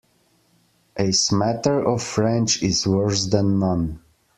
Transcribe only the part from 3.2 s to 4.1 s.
than none.